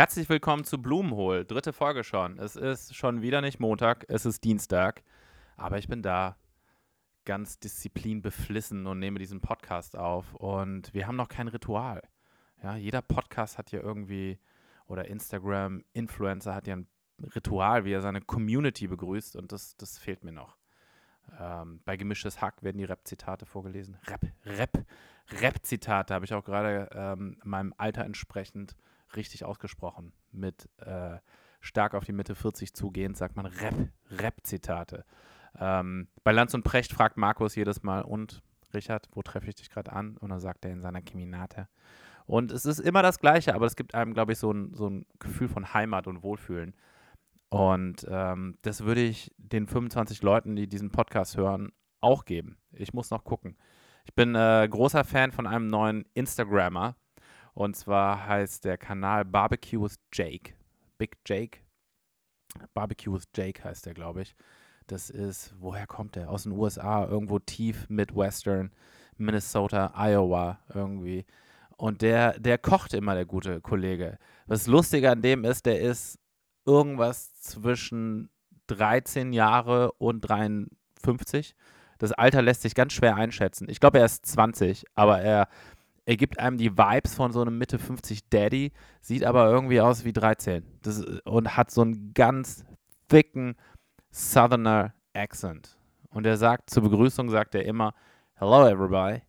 [0.00, 1.44] Herzlich willkommen zu Blumenhol.
[1.44, 2.38] Dritte Folge schon.
[2.38, 5.02] Es ist schon wieder nicht Montag, es ist Dienstag.
[5.58, 6.38] Aber ich bin da
[7.26, 10.34] ganz disziplinbeflissen und nehme diesen Podcast auf.
[10.36, 12.00] Und wir haben noch kein Ritual.
[12.62, 14.38] Ja, jeder Podcast hat ja irgendwie,
[14.86, 16.88] oder Instagram-Influencer hat ja ein
[17.36, 19.36] Ritual, wie er seine Community begrüßt.
[19.36, 20.56] Und das, das fehlt mir noch.
[21.38, 23.98] Ähm, bei Gemischtes Hack werden die Rap-Zitate vorgelesen.
[24.06, 24.86] Rap, Rap,
[25.42, 28.76] Rap-Zitate habe ich auch gerade ähm, meinem Alter entsprechend
[29.16, 30.12] richtig ausgesprochen.
[30.32, 31.18] Mit äh,
[31.60, 33.74] stark auf die Mitte 40 zugehend sagt man Rap,
[34.10, 35.04] Rap-Zitate.
[35.58, 38.42] Ähm, bei Lanz und Precht fragt Markus jedes Mal, und
[38.72, 40.16] Richard, wo treffe ich dich gerade an?
[40.16, 41.68] Und dann sagt er in seiner Keminate.
[42.26, 44.88] Und es ist immer das Gleiche, aber es gibt einem, glaube ich, so ein, so
[44.88, 46.76] ein Gefühl von Heimat und Wohlfühlen.
[47.48, 52.56] Und ähm, das würde ich den 25 Leuten, die diesen Podcast hören, auch geben.
[52.72, 53.56] Ich muss noch gucken.
[54.04, 56.96] Ich bin äh, großer Fan von einem neuen Instagrammer.
[57.60, 60.54] Und zwar heißt der Kanal Barbecue with Jake.
[60.96, 61.58] Big Jake.
[62.72, 64.34] Barbecue with Jake heißt der, glaube ich.
[64.86, 66.30] Das ist, woher kommt der?
[66.30, 68.72] Aus den USA, irgendwo tief Midwestern,
[69.18, 71.26] Minnesota, Iowa irgendwie.
[71.76, 74.16] Und der, der kocht immer, der gute Kollege.
[74.46, 76.18] Das Lustige an dem ist, der ist
[76.64, 78.30] irgendwas zwischen
[78.68, 81.54] 13 Jahre und 53.
[81.98, 83.68] Das Alter lässt sich ganz schwer einschätzen.
[83.68, 85.46] Ich glaube, er ist 20, aber er,
[86.10, 90.04] er gibt einem die Vibes von so einem Mitte 50 Daddy, sieht aber irgendwie aus
[90.04, 92.64] wie 13 das, und hat so einen ganz
[93.06, 93.54] thicken
[94.10, 95.78] Southerner Accent.
[96.08, 97.94] Und er sagt, zur Begrüßung sagt er immer,
[98.34, 99.22] Hello everybody.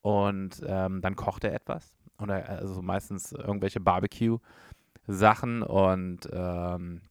[0.00, 1.94] Und ähm, dann kocht er etwas.
[2.18, 4.38] Oder also meistens irgendwelche Barbecue.
[5.06, 7.02] Sachen und ähm,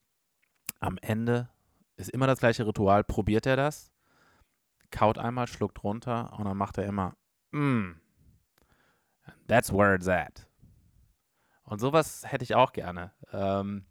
[0.79, 1.47] am Ende
[1.95, 3.03] ist immer das gleiche Ritual.
[3.03, 3.91] Probiert er das,
[4.89, 7.15] kaut einmal, schluckt runter und dann macht er immer,
[7.51, 7.91] mm,
[9.47, 10.47] that's where it's at.
[11.63, 13.11] Und sowas hätte ich auch gerne.
[13.31, 13.85] Ähm,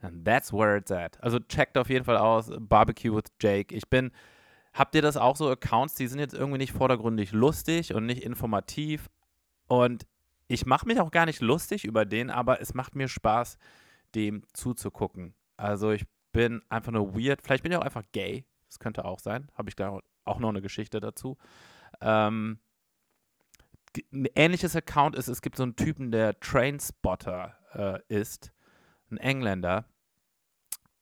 [0.00, 1.22] and that's where it's at.
[1.22, 3.74] Also checkt auf jeden Fall aus, Barbecue with Jake.
[3.74, 4.10] Ich bin,
[4.72, 8.22] habt ihr das auch so Accounts, die sind jetzt irgendwie nicht vordergründig lustig und nicht
[8.22, 9.08] informativ
[9.68, 10.06] und
[10.48, 13.58] ich mache mich auch gar nicht lustig über den, aber es macht mir Spaß,
[14.14, 15.34] dem zuzugucken.
[15.56, 17.42] Also ich bin einfach nur weird.
[17.42, 18.46] Vielleicht bin ich auch einfach gay.
[18.66, 19.50] Das könnte auch sein.
[19.54, 21.36] Habe ich da auch noch eine Geschichte dazu.
[22.00, 22.58] Ähm,
[24.12, 28.52] ein ähnliches Account ist, es gibt so einen Typen, der Trainspotter äh, ist,
[29.10, 29.86] ein Engländer.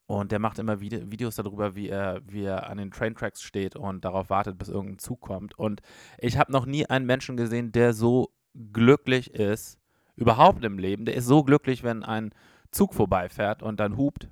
[0.06, 3.74] Und der macht immer Vide Videos darüber, wie er, wie er an den Traintracks steht
[3.74, 5.58] und darauf wartet, bis irgendein Zug kommt.
[5.58, 5.82] Und
[6.18, 8.32] ich habe noch nie einen Menschen gesehen, der so
[8.72, 9.80] glücklich ist,
[10.14, 12.32] überhaupt im Leben, der ist so glücklich, wenn ein
[12.70, 14.28] Zug vorbeifährt und dann hupt,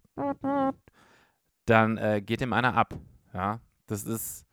[1.66, 2.94] dann äh, geht ihm einer ab.
[3.32, 4.43] Ja, das ist,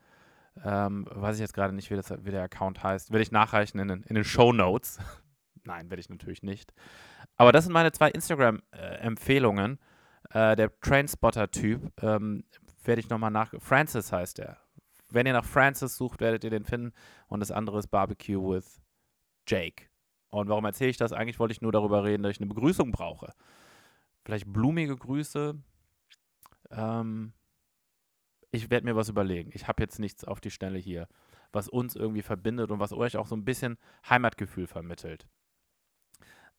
[0.64, 3.12] ähm, weiß ich jetzt gerade nicht, wie, das, wie der Account heißt.
[3.12, 5.00] Werde ich nachreichen in den, in den Show Notes.
[5.64, 6.74] Nein, werde ich natürlich nicht.
[7.38, 9.80] Aber das sind meine zwei Instagram-Empfehlungen.
[10.32, 12.44] Äh, der Trainspotter-Typ ähm,
[12.84, 13.54] werde ich nochmal nach.
[13.60, 14.58] Francis heißt er.
[15.10, 16.94] Wenn ihr nach Francis sucht, werdet ihr den finden.
[17.28, 18.82] Und das andere ist Barbecue with
[19.48, 19.86] Jake.
[20.30, 21.12] Und warum erzähle ich das?
[21.12, 23.34] Eigentlich wollte ich nur darüber reden, dass ich eine Begrüßung brauche.
[24.24, 25.56] Vielleicht blumige Grüße.
[26.72, 27.34] Ähm,
[28.52, 29.52] ich werde mir was überlegen.
[29.54, 31.08] Ich habe jetzt nichts auf die Stelle hier,
[31.52, 33.78] was uns irgendwie verbindet und was euch auch so ein bisschen
[34.10, 35.26] Heimatgefühl vermittelt.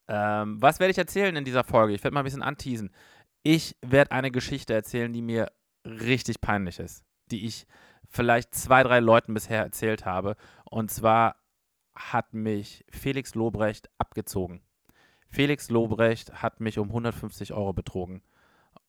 [0.08, 1.94] Ähm, was werde ich erzählen in dieser Folge?
[1.94, 2.90] Ich werde mal ein bisschen anteasen.
[3.42, 5.52] Ich werde eine Geschichte erzählen, die mir
[5.84, 7.66] richtig peinlich ist, die ich
[8.08, 10.36] vielleicht zwei, drei Leuten bisher erzählt habe.
[10.70, 11.36] Und zwar
[11.94, 14.62] hat mich Felix Lobrecht abgezogen.
[15.28, 18.22] Felix Lobrecht hat mich um 150 Euro betrogen.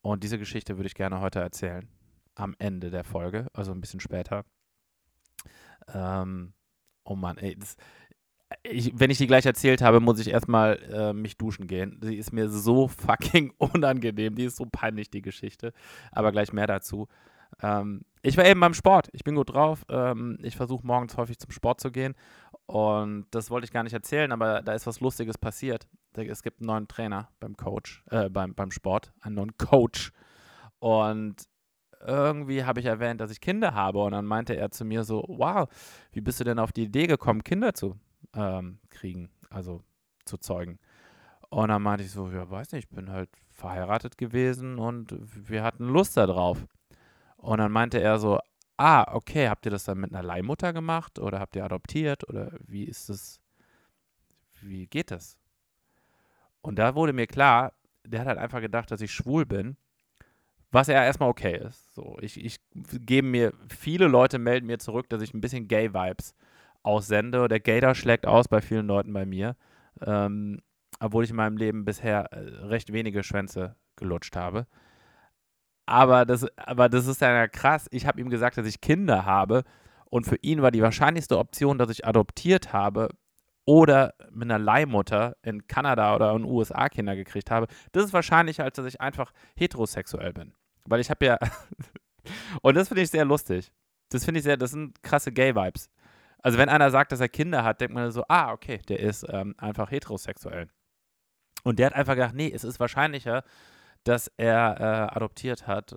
[0.02, 1.88] Und diese Geschichte würde ich gerne heute erzählen.
[2.36, 4.46] Am Ende der Folge, also ein bisschen später.
[5.94, 6.54] Ähm,
[7.04, 7.76] oh Mann, ey, das,
[8.64, 12.00] ich, wenn ich die gleich erzählt habe, muss ich erstmal äh, mich duschen gehen.
[12.02, 14.36] Sie ist mir so fucking unangenehm.
[14.36, 15.74] Die ist so peinlich, die Geschichte.
[16.12, 17.08] Aber gleich mehr dazu.
[17.62, 19.10] Ähm, ich war eben beim Sport.
[19.14, 19.86] Ich bin gut drauf.
[19.90, 22.16] Ähm, ich versuche morgens häufig zum Sport zu gehen.
[22.66, 25.88] Und das wollte ich gar nicht erzählen, aber da ist was Lustiges passiert.
[26.16, 30.12] Es gibt einen neuen Trainer beim Coach, äh, beim, beim Sport, einen neuen Coach.
[30.80, 31.44] Und
[32.06, 34.00] irgendwie habe ich erwähnt, dass ich Kinder habe.
[34.00, 35.68] Und dann meinte er zu mir so: Wow,
[36.12, 37.98] wie bist du denn auf die Idee gekommen, Kinder zu
[38.36, 39.82] ähm, kriegen, also
[40.26, 40.80] zu zeugen?
[41.50, 45.16] Und dann meinte ich so: Ja, weiß nicht, ich bin halt verheiratet gewesen und
[45.50, 46.66] wir hatten Lust darauf.
[47.38, 48.40] Und dann meinte er so,
[48.78, 52.52] ah, okay, habt ihr das dann mit einer Leihmutter gemacht oder habt ihr adoptiert oder
[52.66, 53.40] wie ist das,
[54.62, 55.38] wie geht das?
[56.62, 57.74] Und da wurde mir klar,
[58.06, 59.78] der hat halt einfach gedacht, dass ich schwul bin,
[60.74, 61.94] was ja erstmal okay ist.
[61.94, 66.34] So, ich, ich gebe mir, viele Leute melden mir zurück, dass ich ein bisschen Gay-Vibes
[66.82, 67.48] aussende.
[67.48, 69.56] Der Gator schlägt aus bei vielen Leuten bei mir.
[70.06, 70.62] Ähm,
[71.00, 74.68] obwohl ich in meinem Leben bisher äh, recht wenige Schwänze gelutscht habe.
[75.86, 77.88] Aber das, aber das ist ja krass.
[77.92, 79.64] Ich habe ihm gesagt, dass ich Kinder habe.
[80.10, 83.10] Und für ihn war die wahrscheinlichste Option, dass ich adoptiert habe
[83.66, 87.68] oder mit einer Leihmutter in Kanada oder in den USA Kinder gekriegt habe.
[87.92, 90.54] Das ist wahrscheinlicher, als dass ich einfach heterosexuell bin.
[90.86, 91.38] Weil ich habe ja.
[92.62, 93.72] und das finde ich sehr lustig.
[94.10, 95.90] Das finde ich sehr, das sind krasse Gay-Vibes.
[96.40, 99.26] Also wenn einer sagt, dass er Kinder hat, denkt man so, ah, okay, der ist
[99.30, 100.70] ähm, einfach heterosexuell.
[101.64, 103.44] Und der hat einfach gedacht, nee, es ist wahrscheinlicher,
[104.04, 105.96] dass er äh, adoptiert hat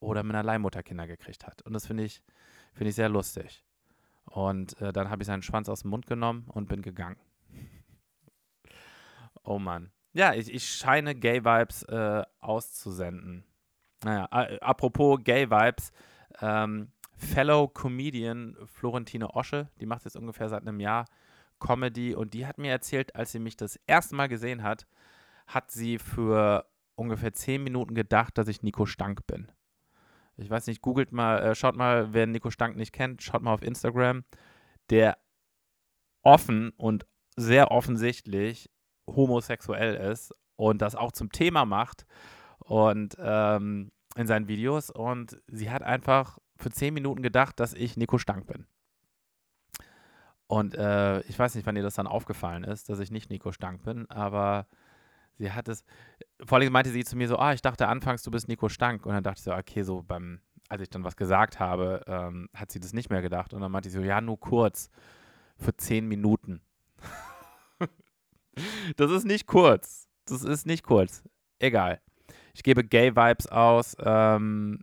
[0.00, 1.62] oder mit einer Leihmutter Kinder gekriegt hat.
[1.62, 2.22] Und das finde ich,
[2.74, 3.64] find ich sehr lustig.
[4.24, 7.16] Und äh, dann habe ich seinen Schwanz aus dem Mund genommen und bin gegangen.
[9.42, 9.90] oh Mann.
[10.12, 13.44] Ja, ich, ich scheine Gay-Vibes äh, auszusenden.
[14.04, 14.26] Naja,
[14.60, 15.92] apropos Gay-Vibes,
[16.40, 21.06] ähm, Fellow Comedian Florentine Osche, die macht jetzt ungefähr seit einem Jahr
[21.58, 24.86] Comedy und die hat mir erzählt, als sie mich das erste Mal gesehen hat,
[25.46, 29.50] hat sie für ungefähr zehn Minuten gedacht, dass ich Nico Stank bin.
[30.36, 33.54] Ich weiß nicht, googelt mal, äh, schaut mal, wer Nico Stank nicht kennt, schaut mal
[33.54, 34.24] auf Instagram,
[34.90, 35.16] der
[36.22, 37.06] offen und
[37.36, 38.70] sehr offensichtlich
[39.06, 42.06] homosexuell ist und das auch zum Thema macht
[42.66, 47.96] und ähm, in seinen Videos und sie hat einfach für zehn Minuten gedacht, dass ich
[47.96, 48.66] Nico Stank bin.
[50.48, 53.52] Und äh, ich weiß nicht, wann ihr das dann aufgefallen ist, dass ich nicht Nico
[53.52, 54.66] Stank bin, aber
[55.38, 55.84] sie hat es,
[56.44, 59.06] vor allem meinte sie zu mir so, ah, ich dachte anfangs, du bist Nico Stank.
[59.06, 62.48] Und dann dachte ich so, okay, so beim, als ich dann was gesagt habe, ähm,
[62.54, 63.54] hat sie das nicht mehr gedacht.
[63.54, 64.90] Und dann meinte sie so, ja, nur kurz,
[65.58, 66.60] für zehn Minuten.
[68.96, 70.08] das ist nicht kurz.
[70.26, 71.22] Das ist nicht kurz.
[71.58, 72.00] Egal.
[72.56, 74.80] Ich gebe Gay-Vibes aus, ähm,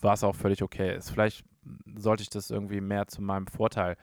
[0.00, 1.10] was auch völlig okay ist.
[1.10, 1.44] Vielleicht
[1.96, 3.96] sollte ich das irgendwie mehr zu meinem Vorteil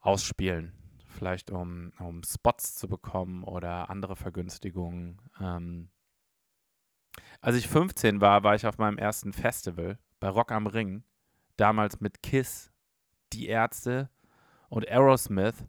[0.00, 0.72] ausspielen
[1.16, 5.20] vielleicht um, um Spots zu bekommen oder andere Vergünstigungen.
[5.40, 5.88] Ähm,
[7.40, 11.02] als ich 15 war, war ich auf meinem ersten Festival bei Rock am Ring,
[11.56, 12.70] damals mit Kiss,
[13.32, 14.10] Die Ärzte
[14.68, 15.66] und Aerosmith.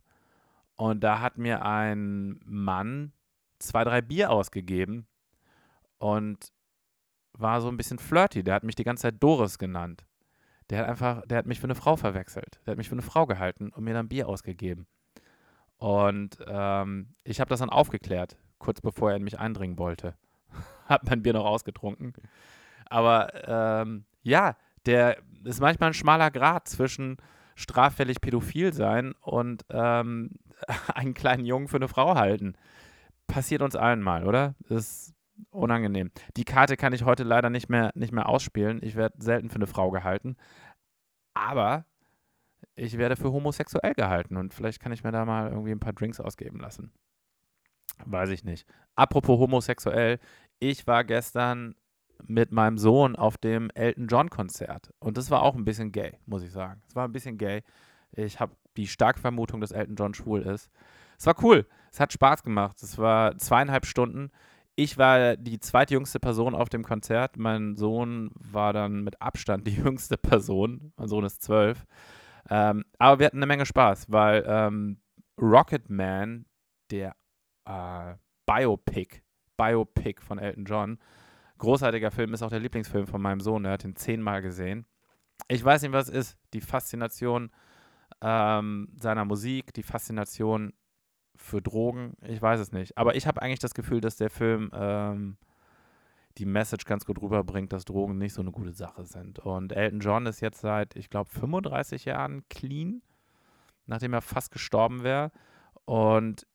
[0.76, 3.14] Und da hat mir ein Mann
[3.58, 5.08] zwei, drei Bier ausgegeben
[5.98, 6.52] und
[7.34, 8.44] war so ein bisschen flirty.
[8.44, 10.06] Der hat mich die ganze Zeit Doris genannt.
[10.70, 12.60] Der hat einfach, der hat mich für eine Frau verwechselt.
[12.66, 14.88] Der hat mich für eine Frau gehalten und mir dann Bier ausgegeben.
[15.78, 20.16] Und ähm, ich habe das dann aufgeklärt, kurz bevor er in mich eindringen wollte.
[20.88, 22.14] hab mein Bier noch ausgetrunken.
[22.90, 27.18] Aber ähm, ja, der ist manchmal ein schmaler Grad zwischen
[27.56, 30.32] straffällig pädophil sein und ähm,
[30.94, 32.56] einen kleinen Jungen für eine Frau halten.
[33.28, 34.56] Passiert uns allen mal, oder?
[34.68, 35.14] Das
[35.50, 36.12] unangenehm.
[36.36, 38.80] Die Karte kann ich heute leider nicht mehr, nicht mehr ausspielen.
[38.82, 40.38] Ich werde selten für eine Frau gehalten.
[41.34, 41.86] Aber
[42.76, 45.94] ich werde für homosexuell gehalten und vielleicht kann ich mir da mal irgendwie ein paar
[45.94, 46.92] Drinks ausgeben lassen.
[48.06, 48.68] Weiß ich nicht.
[48.96, 50.20] Apropos homosexuell,
[50.60, 51.76] ich war gestern
[52.24, 56.18] mit meinem Sohn auf dem Elton John Konzert und das war auch ein bisschen gay,
[56.26, 56.82] muss ich sagen.
[56.88, 57.64] Es war ein bisschen gay.
[58.12, 60.70] Ich habe die starke Vermutung, dass Elton John schwul ist.
[61.18, 61.68] Es war cool.
[61.92, 62.82] Es hat Spaß gemacht.
[62.82, 64.32] Es war zweieinhalb Stunden.
[64.80, 67.36] Ich war die zweitjüngste Person auf dem Konzert.
[67.36, 70.94] Mein Sohn war dann mit Abstand die jüngste Person.
[70.98, 71.84] Mein Sohn ist zwölf.
[72.52, 75.02] Ähm, aber wir hatten eine Menge Spaß, weil ähm,
[75.42, 76.46] Rocket Man,
[76.92, 77.16] der
[77.66, 78.14] äh,
[78.46, 79.24] Biopic,
[79.58, 81.00] Biopic von Elton John,
[81.58, 83.66] großartiger Film, ist auch der Lieblingsfilm von meinem Sohn.
[83.66, 84.86] Er hat ihn zehnmal gesehen.
[85.48, 86.38] Ich weiß nicht, was es ist.
[86.54, 87.50] Die Faszination
[88.22, 90.74] ähm, seiner Musik, die Faszination
[91.38, 92.98] für Drogen, ich weiß es nicht.
[92.98, 95.38] Aber ich habe eigentlich das Gefühl, dass der Film ähm,
[96.38, 99.40] die Message ganz gut rüberbringt, dass Drogen nicht so eine gute Sache sind.
[99.40, 103.02] Und Elton John ist jetzt seit, ich glaube, 35 Jahren clean,
[103.86, 105.32] nachdem er fast gestorben wäre.
[105.86, 106.46] Und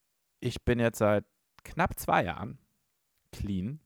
[0.41, 1.25] ich bin jetzt seit
[1.65, 2.59] knapp zwei Jahren
[3.33, 3.81] clean.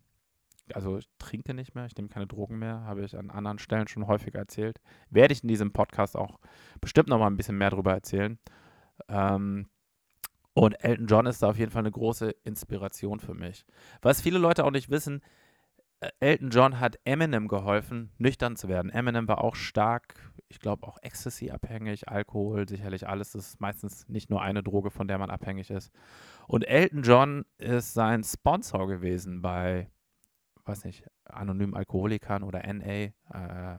[0.74, 3.86] Also ich trinke nicht mehr, ich nehme keine Drogen mehr, habe ich an anderen Stellen
[3.86, 4.80] schon häufiger erzählt.
[5.10, 6.40] Werde ich in diesem Podcast auch
[6.80, 8.38] bestimmt noch mal ein bisschen mehr darüber erzählen.
[9.08, 9.68] Ähm,
[10.56, 13.66] und Elton John ist da auf jeden Fall eine große Inspiration für mich.
[14.00, 15.20] Was viele Leute auch nicht wissen,
[16.00, 18.90] äh, Elton John hat Eminem geholfen, nüchtern zu werden.
[18.90, 23.32] Eminem war auch stark, ich glaube auch Ecstasy-abhängig, Alkohol, sicherlich alles.
[23.32, 25.92] Das ist meistens nicht nur eine Droge, von der man abhängig ist.
[26.48, 29.90] Und Elton John ist sein Sponsor gewesen bei,
[30.64, 33.12] weiß nicht, Anonymen Alkoholikern oder NA, äh,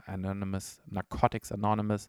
[0.05, 2.07] Anonymous, Narcotics Anonymous.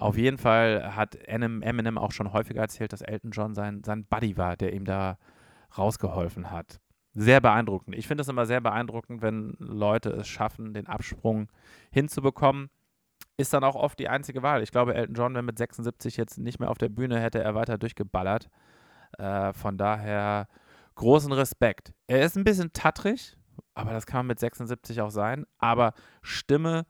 [0.00, 4.36] Auf jeden Fall hat Eminem auch schon häufiger erzählt, dass Elton John sein, sein Buddy
[4.36, 5.18] war, der ihm da
[5.76, 6.80] rausgeholfen hat
[7.14, 7.96] sehr beeindruckend.
[7.96, 11.48] Ich finde es immer sehr beeindruckend, wenn Leute es schaffen, den Absprung
[11.90, 12.70] hinzubekommen.
[13.36, 14.62] Ist dann auch oft die einzige Wahl.
[14.62, 17.54] Ich glaube, Elton John, wenn mit 76 jetzt nicht mehr auf der Bühne, hätte er
[17.54, 18.48] weiter durchgeballert.
[19.18, 20.46] Äh, von daher
[20.94, 21.92] großen Respekt.
[22.06, 23.36] Er ist ein bisschen tattrig,
[23.74, 25.46] aber das kann man mit 76 auch sein.
[25.58, 26.86] Aber Stimme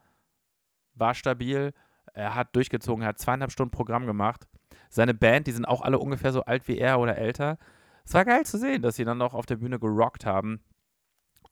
[0.94, 1.72] war stabil.
[2.14, 4.46] Er hat durchgezogen, er hat zweieinhalb Stunden Programm gemacht.
[4.88, 7.58] Seine Band, die sind auch alle ungefähr so alt wie er oder älter.
[8.04, 10.60] Es war geil zu sehen, dass sie dann noch auf der Bühne gerockt haben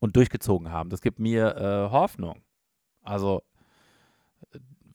[0.00, 0.90] und durchgezogen haben.
[0.90, 2.42] Das gibt mir äh, Hoffnung.
[3.02, 3.42] Also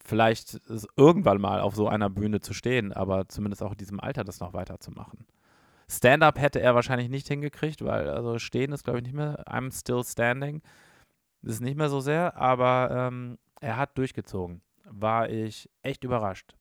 [0.04, 0.60] vielleicht
[0.96, 4.40] irgendwann mal auf so einer Bühne zu stehen, aber zumindest auch in diesem Alter das
[4.40, 5.26] noch weiterzumachen.
[5.88, 9.44] Stand-up hätte er wahrscheinlich nicht hingekriegt, weil also stehen ist, glaube ich, nicht mehr.
[9.46, 10.62] I'm still standing.
[11.42, 14.62] Ist nicht mehr so sehr, aber ähm, er hat durchgezogen.
[14.96, 16.54] War ich echt überrascht.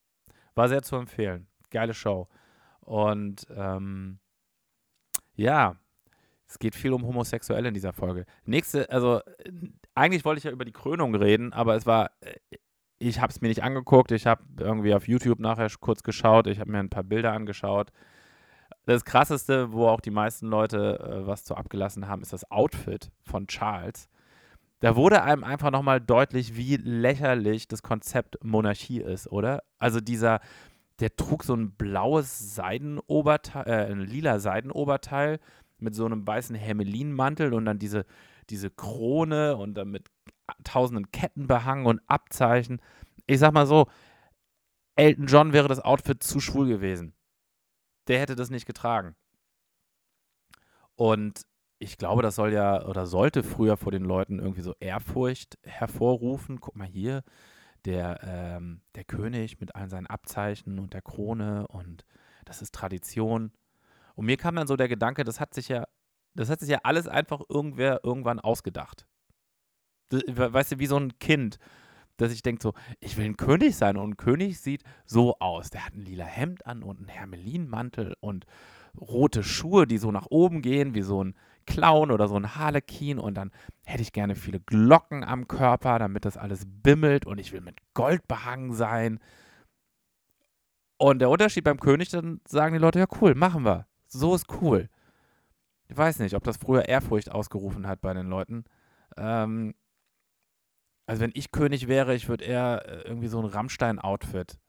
[0.56, 1.48] War sehr zu empfehlen.
[1.70, 2.28] Geile Show.
[2.82, 4.20] Und ähm,
[5.36, 5.78] ja,
[6.48, 8.26] es geht viel um Homosexuelle in dieser Folge.
[8.46, 9.22] Nächste, also
[9.96, 12.36] eigentlich wollte ich ja über die Krönung reden, aber es war, äh,
[13.00, 14.12] ich habe es mir nicht angeguckt.
[14.12, 16.48] Ich habe irgendwie auf YouTube nachher kurz geschaut.
[16.48, 17.92] Ich habe mir ein paar Bilder angeschaut
[18.86, 23.12] das Krasseste, wo auch die meisten Leute äh, was zu abgelassen haben, ist das Outfit
[23.22, 24.10] von Charles.
[24.84, 29.64] Da wurde einem einfach nochmal deutlich, wie lächerlich das Konzept Monarchie ist, oder?
[29.80, 30.42] Also dieser,
[31.00, 35.40] der trug so ein blaues Seidenoberteil, äh, ein lila Seidenoberteil
[35.78, 38.06] mit so einem weißen Hermelinmantel und dann diese,
[38.50, 40.10] diese Krone und dann mit
[40.66, 42.82] tausenden Ketten behangen und Abzeichen.
[43.26, 43.88] Ich sag mal so,
[44.96, 47.14] Elton John wäre das Outfit zu schwul gewesen
[48.08, 49.16] der hätte das nicht getragen.
[50.96, 51.46] Und
[51.84, 56.60] ich glaube, das soll ja oder sollte früher vor den Leuten irgendwie so Ehrfurcht hervorrufen.
[56.62, 57.24] Guck mal hier,
[57.86, 62.06] der, ähm, der König mit all seinen Abzeichen und der Krone und
[62.46, 63.52] das ist Tradition.
[64.16, 65.86] Und mir kam dann so der Gedanke, das hat sich ja,
[66.36, 69.06] das hat sich ja alles einfach irgendwer irgendwann ausgedacht.
[70.10, 71.58] Weißt du, wie so ein Kind,
[72.18, 75.70] dass ich denke so, ich will ein König sein und ein König sieht so aus.
[75.70, 78.46] Der hat ein lila Hemd an und einen Hermelinmantel und
[79.00, 83.20] rote Schuhe, die so nach oben gehen, wie so ein Clown oder so ein Harlekin
[83.20, 83.52] und dann
[83.84, 87.78] hätte ich gerne viele Glocken am Körper, damit das alles bimmelt und ich will mit
[87.94, 89.20] Gold behangen sein.
[90.98, 93.88] Und der Unterschied beim König, dann sagen die Leute, ja cool, machen wir.
[94.08, 94.90] So ist cool.
[95.90, 98.64] Ich weiß nicht, ob das früher Ehrfurcht ausgerufen hat bei den Leuten.
[99.18, 99.76] Ähm,
[101.06, 104.60] also wenn ich König wäre, ich würde eher äh, irgendwie so ein Rammstein-Outfit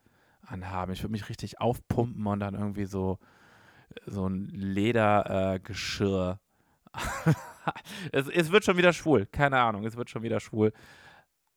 [0.40, 0.92] anhaben.
[0.92, 3.18] Ich würde mich richtig aufpumpen und dann irgendwie so,
[4.06, 6.40] so ein Ledergeschirr.
[8.12, 10.72] Es, es wird schon wieder schwul, keine Ahnung, es wird schon wieder schwul.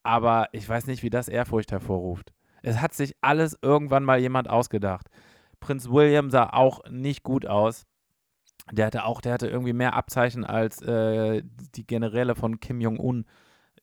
[0.02, 2.32] Aber ich weiß nicht, wie das Ehrfurcht hervorruft.
[2.62, 5.08] Es hat sich alles irgendwann mal jemand ausgedacht.
[5.60, 7.86] Prinz William sah auch nicht gut aus.
[8.72, 11.42] Der hatte auch, der hatte irgendwie mehr Abzeichen als äh,
[11.74, 13.24] die Generäle von Kim Jong-un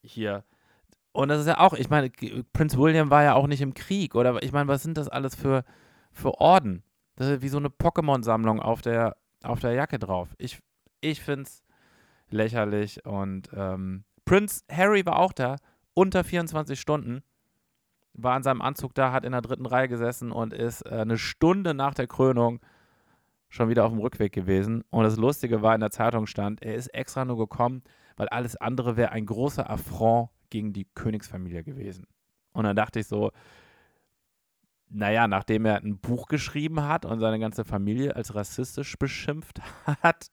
[0.02, 0.44] hier.
[1.12, 2.12] Und das ist ja auch, ich meine,
[2.54, 5.34] Prinz William war ja auch nicht im Krieg, oder ich meine, was sind das alles
[5.36, 5.64] für,
[6.12, 6.84] für Orden?
[7.16, 10.36] Das ist wie so eine Pokémon-Sammlung auf der, auf der Jacke drauf.
[10.38, 10.60] Ich,
[11.06, 11.64] ich finde es
[12.30, 13.06] lächerlich.
[13.06, 15.58] Und ähm, Prinz Harry war auch da,
[15.94, 17.24] unter 24 Stunden,
[18.14, 21.18] war an seinem Anzug da, hat in der dritten Reihe gesessen und ist äh, eine
[21.18, 22.60] Stunde nach der Krönung
[23.50, 24.84] schon wieder auf dem Rückweg gewesen.
[24.90, 27.84] Und das Lustige war, in der Zeitung stand, er ist extra nur gekommen,
[28.18, 32.08] weil alles andere wäre ein großer Affront gegen die Königsfamilie gewesen.
[32.54, 33.32] Und dann dachte ich so,
[34.90, 39.62] naja, nachdem er ein Buch geschrieben hat und seine ganze Familie als rassistisch beschimpft
[40.02, 40.28] hat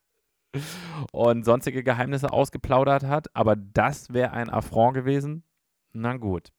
[1.12, 5.44] und sonstige Geheimnisse ausgeplaudert hat, aber das wäre ein Affront gewesen,
[5.92, 6.52] na gut.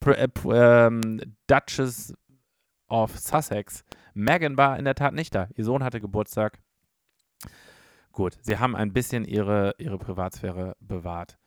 [0.00, 0.28] Pr äh,
[0.86, 2.14] ähm, Duchess
[2.88, 3.84] of Sussex.
[4.14, 5.48] Meghan war in der Tat nicht da.
[5.54, 6.58] Ihr Sohn hatte Geburtstag.
[8.10, 11.38] Gut, sie haben ein bisschen ihre, ihre Privatsphäre bewahrt.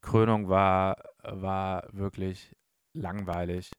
[0.00, 2.54] Krönung war, war wirklich
[2.94, 3.70] langweilig.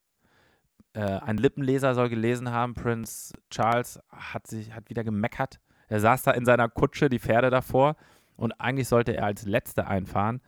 [0.93, 5.59] Äh, ein Lippenleser soll gelesen haben, Prince Charles hat sich hat wieder gemeckert.
[5.87, 7.95] Er saß da in seiner Kutsche, die Pferde davor,
[8.35, 10.41] und eigentlich sollte er als Letzter einfahren.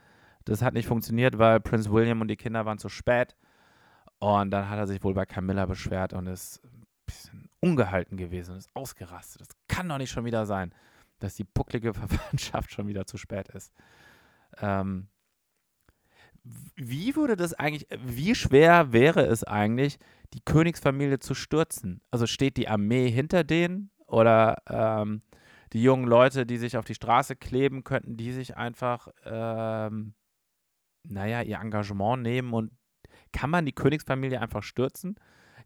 [0.46, 3.36] Das hat nicht funktioniert, weil Prince William und die Kinder waren zu spät.
[4.20, 8.52] Und dann hat er sich wohl bei Camilla beschwert und ist ein bisschen ungehalten gewesen
[8.52, 9.42] und ist ausgerastet.
[9.42, 10.74] Das kann doch nicht schon wieder sein,
[11.20, 13.74] dass die pucklige Verwandtschaft schon wieder zu spät ist.
[14.60, 15.08] Ähm,
[16.76, 19.98] wie würde das eigentlich, wie schwer wäre es eigentlich,
[20.34, 22.02] die Königsfamilie zu stürzen?
[22.12, 25.22] Also steht die Armee hinter denen oder ähm,
[25.74, 30.14] die jungen Leute, die sich auf die Straße kleben, könnten die sich einfach, ähm,
[31.08, 32.72] naja, ihr Engagement nehmen und
[33.32, 35.16] kann man die Königsfamilie einfach stürzen?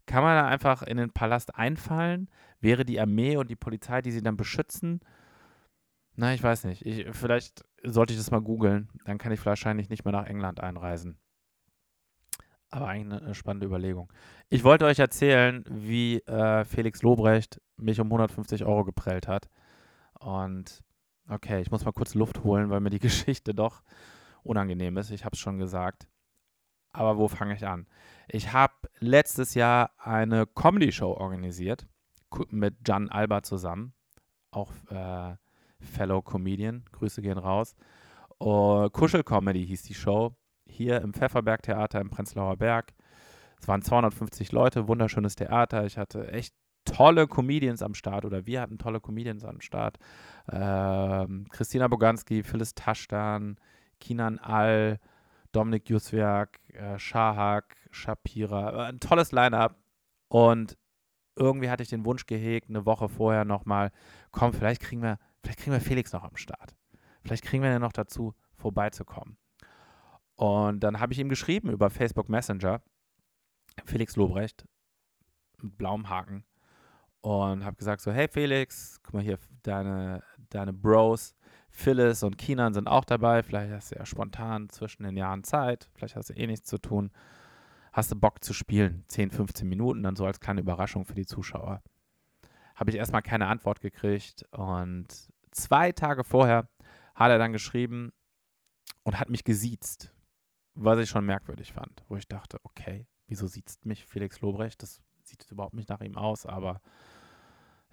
[0.06, 2.28] Kann man da einfach in den Palast einfallen?
[2.60, 5.00] Wäre die Armee und die Polizei, die sie dann beschützen?
[6.16, 6.84] Na, ich weiß nicht.
[6.84, 8.88] Ich, vielleicht sollte ich das mal googeln.
[9.04, 11.18] Dann kann ich wahrscheinlich nicht mehr nach England einreisen.
[12.70, 14.12] Aber eigentlich eine spannende Überlegung.
[14.48, 19.48] Ich wollte euch erzählen, wie äh, Felix Lobrecht mich um 150 Euro geprellt hat.
[20.24, 20.84] Und
[21.28, 23.82] Okay, ich muss mal kurz Luft holen, weil mir die Geschichte doch
[24.42, 25.10] unangenehm ist.
[25.10, 26.06] Ich habe es schon gesagt.
[26.92, 27.86] Aber wo fange ich an?
[28.28, 31.86] Ich habe letztes Jahr eine Comedy-Show organisiert
[32.50, 33.94] mit Jan Alba zusammen,
[34.50, 35.36] auch äh,
[35.80, 36.84] Fellow Comedian.
[36.92, 37.74] Grüße gehen raus.
[38.40, 40.36] Uh, Kuschel-Comedy hieß die Show.
[40.66, 42.92] Hier im Pfefferberg-Theater im Prenzlauer Berg.
[43.60, 45.84] Es waren 250 Leute, wunderschönes Theater.
[45.86, 46.54] Ich hatte echt
[46.84, 49.98] tolle Comedians am Start oder wir hatten tolle Comedians am Start.
[50.50, 53.58] Ähm, Christina Boganski, Phyllis Taschdan,
[54.00, 54.98] Kinan All,
[55.52, 58.70] Dominik Juswiak, äh, Shahak, Shapira.
[58.70, 59.78] Äh, ein tolles Line-Up.
[60.28, 60.76] Und
[61.36, 63.90] irgendwie hatte ich den Wunsch gehegt, eine Woche vorher nochmal,
[64.30, 66.74] komm, vielleicht kriegen wir, vielleicht kriegen wir Felix noch am Start.
[67.22, 69.36] Vielleicht kriegen wir ihn noch dazu, vorbeizukommen.
[70.36, 72.82] Und dann habe ich ihm geschrieben über Facebook Messenger,
[73.84, 74.64] Felix Lobrecht,
[75.62, 76.44] mit blauem Haken,
[77.24, 81.34] und habe gesagt so, hey Felix, guck mal hier, deine, deine Bros,
[81.70, 85.88] Phyllis und Kinan sind auch dabei, vielleicht hast du ja spontan zwischen den Jahren Zeit,
[85.94, 87.10] vielleicht hast du eh nichts zu tun,
[87.94, 91.24] hast du Bock zu spielen, 10, 15 Minuten, dann so als kleine Überraschung für die
[91.24, 91.82] Zuschauer.
[92.74, 95.06] Habe ich erstmal keine Antwort gekriegt und
[95.50, 96.68] zwei Tage vorher
[97.14, 98.12] hat er dann geschrieben
[99.02, 100.12] und hat mich gesiezt,
[100.74, 104.82] was ich schon merkwürdig fand, wo ich dachte, okay, wieso siezt mich Felix Lobrecht?
[104.82, 106.82] Das sieht überhaupt nicht nach ihm aus, aber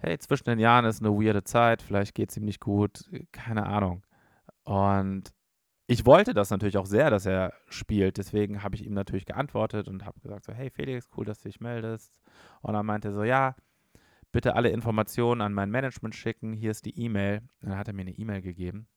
[0.02, 3.66] hey, zwischen den Jahren ist eine weirde Zeit, vielleicht geht es ihm nicht gut, keine
[3.66, 4.04] Ahnung.
[4.64, 5.32] Und
[5.86, 9.88] ich wollte das natürlich auch sehr, dass er spielt, deswegen habe ich ihm natürlich geantwortet
[9.88, 12.20] und habe gesagt so, hey Felix, cool, dass du dich meldest.
[12.62, 13.54] Und dann meinte er so, ja,
[14.32, 17.42] bitte alle Informationen an mein Management schicken, hier ist die E-Mail.
[17.60, 18.88] Dann hat er mir eine E-Mail gegeben.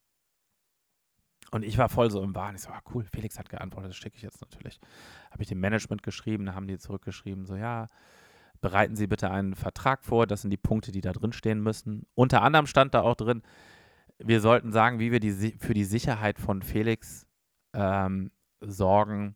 [1.52, 2.56] Und ich war voll so im Wahn.
[2.56, 4.80] Ich so, ah, cool, Felix hat geantwortet, das schicke ich jetzt natürlich.
[5.32, 7.90] Habe ich dem Management geschrieben, da haben die zurückgeschrieben, so, ja,
[8.62, 10.28] bereiten Sie bitte einen Vertrag vor.
[10.28, 12.06] Das sind die Punkte, die da drin stehen müssen.
[12.16, 13.42] Unter anderem stand da auch drin,
[14.18, 17.28] wir sollten sagen, wie wir die, für die Sicherheit von Felix
[17.74, 18.32] ähm,
[18.62, 19.36] sorgen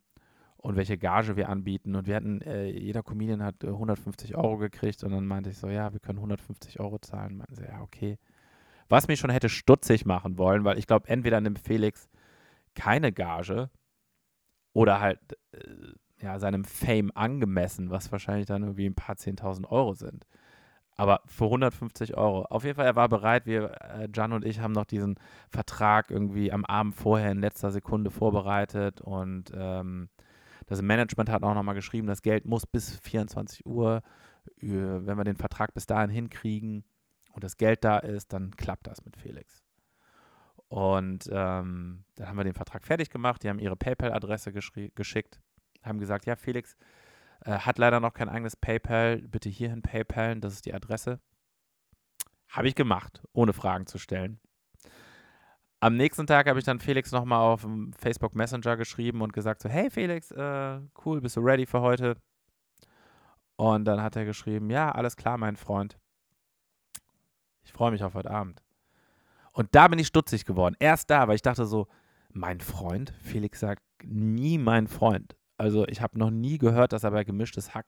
[0.56, 1.94] und welche Gage wir anbieten.
[1.94, 5.58] Und wir hatten, äh, jeder Comedian hat 150 äh, Euro gekriegt und dann meinte ich
[5.58, 7.36] so, ja, wir können 150 Euro zahlen.
[7.36, 8.18] Meinte sie, ja, okay.
[8.88, 12.08] Was mich schon hätte stutzig machen wollen, weil ich glaube, entweder nimmt Felix
[12.74, 13.70] keine Gage
[14.72, 15.20] oder halt
[15.52, 15.58] äh,
[16.22, 20.26] ja, seinem Fame angemessen, was wahrscheinlich dann irgendwie ein paar 10.000 Euro sind.
[20.96, 22.42] Aber für 150 Euro.
[22.42, 23.46] Auf jeden Fall, er war bereit.
[23.46, 27.70] Wir, äh, Jan und ich, haben noch diesen Vertrag irgendwie am Abend vorher in letzter
[27.70, 30.10] Sekunde vorbereitet und ähm,
[30.66, 34.02] das Management hat auch nochmal geschrieben, das Geld muss bis 24 Uhr,
[34.60, 36.84] äh, wenn wir den Vertrag bis dahin hinkriegen
[37.32, 39.64] und das Geld da ist, dann klappt das mit Felix.
[40.68, 43.42] Und ähm, dann haben wir den Vertrag fertig gemacht.
[43.42, 45.40] Die haben ihre PayPal-Adresse geschickt
[45.82, 46.76] haben gesagt, ja, Felix
[47.44, 51.20] äh, hat leider noch kein eigenes PayPal, bitte hierhin PayPalen, das ist die Adresse.
[52.48, 54.40] Habe ich gemacht, ohne Fragen zu stellen.
[55.82, 59.62] Am nächsten Tag habe ich dann Felix nochmal auf dem Facebook Messenger geschrieben und gesagt
[59.62, 62.16] so, hey Felix, äh, cool, bist du ready für heute?
[63.56, 65.98] Und dann hat er geschrieben, ja, alles klar, mein Freund.
[67.62, 68.62] Ich freue mich auf heute Abend.
[69.52, 70.76] Und da bin ich stutzig geworden.
[70.78, 71.86] Erst da, weil ich dachte so,
[72.30, 73.12] mein Freund?
[73.22, 75.36] Felix sagt nie mein Freund.
[75.60, 77.84] Also ich habe noch nie gehört, dass er bei gemischtes Hack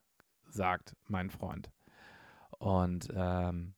[0.50, 1.70] sagt, mein Freund.
[2.58, 3.72] Und ähm,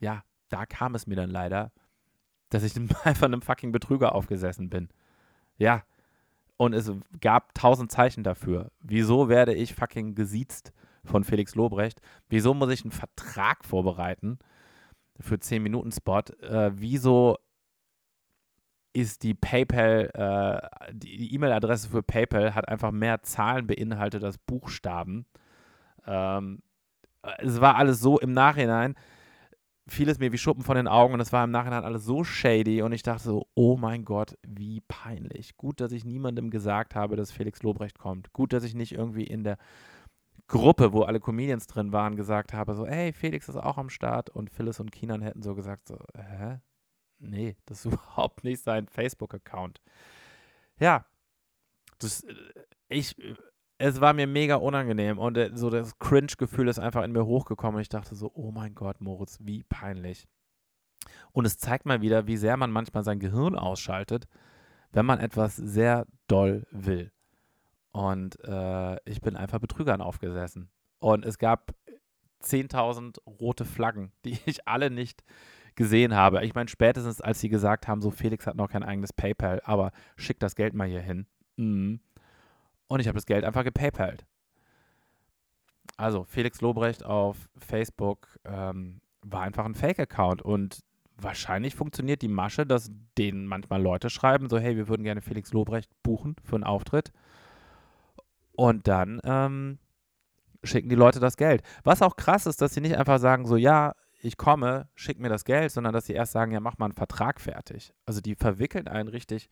[0.00, 1.70] ja, da kam es mir dann leider,
[2.48, 2.74] dass ich
[3.04, 4.88] einfach einem fucking Betrüger aufgesessen bin.
[5.56, 5.84] Ja.
[6.56, 8.72] Und es gab tausend Zeichen dafür.
[8.80, 10.72] Wieso werde ich fucking gesiezt
[11.04, 12.00] von Felix Lobrecht?
[12.28, 14.40] Wieso muss ich einen Vertrag vorbereiten
[15.20, 16.24] für 10 Minuten Spot?
[16.42, 17.36] Äh, wieso
[18.92, 25.26] ist die PayPal, äh, die E-Mail-Adresse für PayPal hat einfach mehr Zahlen beinhaltet als Buchstaben.
[26.06, 26.62] Ähm,
[27.38, 28.94] es war alles so im Nachhinein,
[29.86, 32.24] fiel es mir wie Schuppen von den Augen und es war im Nachhinein alles so
[32.24, 35.56] shady und ich dachte so, oh mein Gott, wie peinlich.
[35.56, 38.32] Gut, dass ich niemandem gesagt habe, dass Felix Lobrecht kommt.
[38.32, 39.56] Gut, dass ich nicht irgendwie in der
[40.46, 44.30] Gruppe, wo alle Comedians drin waren, gesagt habe, so, hey, Felix ist auch am Start
[44.30, 46.58] und Phyllis und Kinan hätten so gesagt, so, hä?
[47.20, 49.80] Nee, das ist überhaupt nicht sein Facebook-Account.
[50.78, 51.04] Ja,
[51.98, 52.34] das, äh,
[52.88, 53.16] ich,
[53.78, 57.80] es war mir mega unangenehm und äh, so das Cringe-Gefühl ist einfach in mir hochgekommen.
[57.80, 60.26] Ich dachte so, oh mein Gott, Moritz, wie peinlich.
[61.32, 64.28] Und es zeigt mal wieder, wie sehr man manchmal sein Gehirn ausschaltet,
[64.92, 67.12] wenn man etwas sehr doll will.
[67.92, 70.70] Und äh, ich bin einfach Betrügern aufgesessen.
[70.98, 71.74] Und es gab
[72.42, 75.24] 10.000 rote Flaggen, die ich alle nicht
[75.80, 76.44] gesehen habe.
[76.44, 79.92] Ich meine, spätestens als sie gesagt haben, so Felix hat noch kein eigenes PayPal, aber
[80.14, 81.24] schick das Geld mal hier hin.
[81.56, 82.00] Mhm.
[82.86, 84.26] Und ich habe das Geld einfach gepaypalt.
[85.96, 90.80] Also Felix Lobrecht auf Facebook ähm, war einfach ein Fake-Account und
[91.16, 95.54] wahrscheinlich funktioniert die Masche, dass denen manchmal Leute schreiben, so hey, wir würden gerne Felix
[95.54, 97.10] Lobrecht buchen für einen Auftritt.
[98.52, 99.78] Und dann ähm,
[100.62, 101.62] schicken die Leute das Geld.
[101.84, 105.28] Was auch krass ist, dass sie nicht einfach sagen, so ja, ich komme, schick mir
[105.28, 107.94] das Geld, sondern dass sie erst sagen, ja, mach mal einen Vertrag fertig.
[108.04, 109.48] Also die verwickeln einen richtig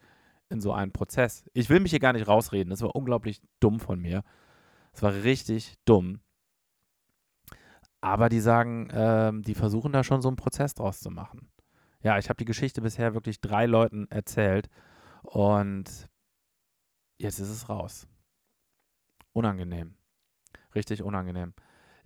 [0.50, 1.44] in so einen Prozess.
[1.54, 4.22] Ich will mich hier gar nicht rausreden, das war unglaublich dumm von mir.
[4.92, 6.20] Das war richtig dumm.
[8.00, 11.50] Aber die sagen, ähm, die versuchen da schon so einen Prozess draus zu machen.
[12.00, 14.68] Ja, ich habe die Geschichte bisher wirklich drei Leuten erzählt
[15.22, 16.08] und
[17.18, 18.06] jetzt ist es raus.
[19.32, 19.96] Unangenehm.
[20.74, 21.54] Richtig unangenehm.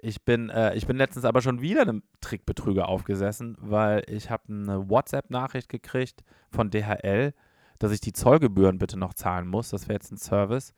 [0.05, 4.53] Ich bin, äh, ich bin letztens aber schon wieder einem Trickbetrüger aufgesessen, weil ich habe
[4.53, 7.33] eine WhatsApp-Nachricht gekriegt von DHL,
[7.79, 9.71] dass ich die Zollgebühren bitte noch zahlen muss.
[9.71, 10.75] Das wäre jetzt ein Service.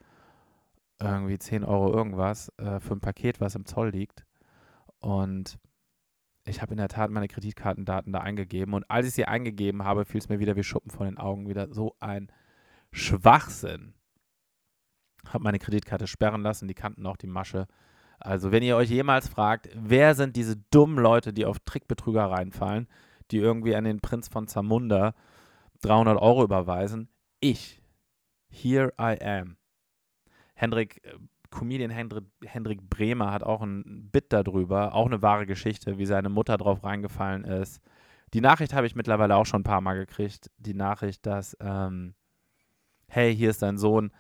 [1.01, 4.27] Irgendwie 10 Euro irgendwas äh, für ein Paket, was im Zoll liegt.
[4.99, 5.59] Und
[6.45, 8.75] ich habe in der Tat meine Kreditkartendaten da eingegeben.
[8.75, 11.49] Und als ich sie eingegeben habe, fiel es mir wieder wie Schuppen von den Augen.
[11.49, 12.31] Wieder so ein
[12.93, 13.95] Schwachsinn.
[15.27, 16.69] Habe meine Kreditkarte sperren lassen.
[16.69, 17.67] Die kannten auch die Masche.
[18.25, 22.89] Also, wenn ihr euch jemals fragt, wer sind diese dummen Leute, die auf Trickbetrüger reinfallen,
[23.31, 25.15] die irgendwie an den Prinz von Zamunda
[25.83, 27.11] 300 Euro überweisen,
[27.41, 27.83] ich.
[28.49, 29.59] Here I am.
[30.55, 31.19] Hendrik, äh,
[31.51, 36.31] Comedian Hendrik, Hendrik Bremer hat auch ein Bit darüber, auch eine wahre Geschichte, wie seine
[36.31, 37.83] Mutter drauf reingefallen ist.
[38.33, 40.51] Die Nachricht habe ich mittlerweile auch schon ein paar Mal gekriegt.
[40.57, 42.15] Die Nachricht, dass, ähm,
[43.07, 44.13] hey, hier ist dein Sohn,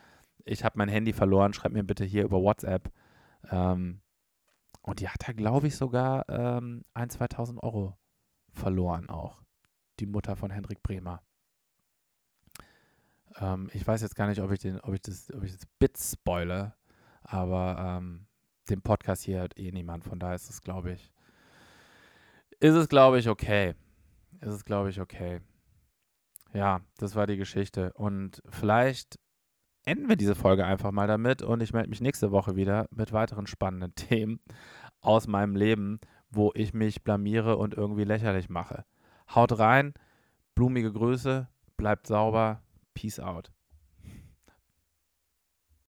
[0.44, 2.92] ich habe mein Handy verloren, schreib mir bitte hier über WhatsApp.
[3.50, 4.00] Ähm,
[4.82, 7.96] und die hat er, glaube ich, sogar ähm, 1.000, 2.000 Euro
[8.52, 9.42] verloren auch.
[10.00, 11.22] Die Mutter von Hendrik Bremer.
[13.36, 15.66] Ähm, ich weiß jetzt gar nicht, ob ich, den, ob ich, das, ob ich das
[15.78, 16.74] Bit spoile,
[17.22, 18.26] aber ähm,
[18.68, 20.04] den Podcast hier hört eh niemand.
[20.04, 21.12] Von daher ist es, glaube ich,
[22.60, 23.74] ist es, glaube ich, okay.
[24.40, 25.40] Ist es, glaube ich, okay.
[26.52, 27.92] Ja, das war die Geschichte.
[27.94, 29.18] Und vielleicht
[29.84, 33.12] enden wir diese Folge einfach mal damit und ich melde mich nächste Woche wieder mit
[33.12, 34.40] weiteren spannenden Themen
[35.00, 38.84] aus meinem Leben, wo ich mich blamiere und irgendwie lächerlich mache.
[39.34, 39.94] Haut rein,
[40.54, 42.62] blumige Grüße, bleibt sauber,
[42.94, 43.50] peace out.